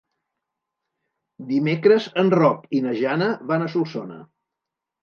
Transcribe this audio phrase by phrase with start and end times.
[1.51, 4.21] Dimecres en Roc i na Jana van a Solsona.